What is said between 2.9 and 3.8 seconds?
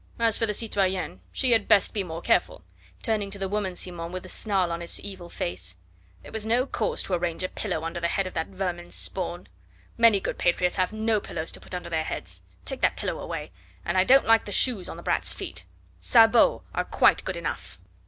added, turning to the woman